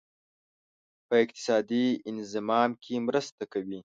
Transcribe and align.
په 1.07 1.15
اقتصادي 1.23 1.85
انضمام 2.09 2.69
کې 2.83 2.95
مرسته 3.07 3.43
کوي. 3.53 3.79